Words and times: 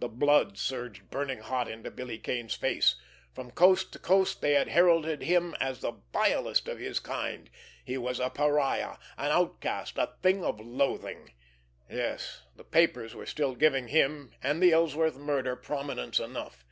The 0.00 0.08
blood 0.08 0.58
surged 0.58 1.10
burning 1.10 1.38
hot 1.38 1.68
into 1.68 1.88
Billy 1.88 2.18
Kane's 2.18 2.54
face. 2.56 2.96
From 3.32 3.52
coast 3.52 3.92
to 3.92 4.00
coast 4.00 4.40
they 4.40 4.54
had 4.54 4.66
heralded 4.66 5.22
him 5.22 5.54
as 5.60 5.80
the 5.80 5.92
vilest 6.12 6.66
of 6.66 6.80
his 6.80 6.98
kind—he 6.98 7.96
was 7.96 8.18
a 8.18 8.30
pariah, 8.30 8.96
an 9.16 9.30
outcast, 9.30 9.96
a 9.96 10.12
thing 10.22 10.42
of 10.44 10.58
loathing! 10.60 11.34
Yes, 11.88 12.42
the 12.56 12.64
papers 12.64 13.14
were 13.14 13.26
still 13.26 13.54
giving 13.54 13.86
him 13.86 14.32
and 14.42 14.60
the 14.60 14.72
Ellsworth 14.72 15.18
murder 15.18 15.54
prominence 15.54 16.18
enough! 16.18 16.64